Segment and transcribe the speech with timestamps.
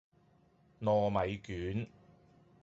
[0.81, 1.87] 糯米卷